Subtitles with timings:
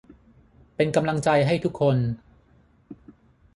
[0.75, 1.97] เป็นกำลังใจให้ทุกคน